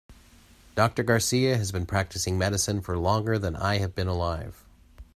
Doctor 0.73 1.03
Garcia 1.03 1.57
has 1.57 1.71
been 1.71 1.85
practicing 1.85 2.35
medicine 2.35 2.81
for 2.81 2.97
longer 2.97 3.37
than 3.37 3.55
I 3.55 3.77
have 3.77 3.93
been 3.93 4.07
alive. 4.07 4.65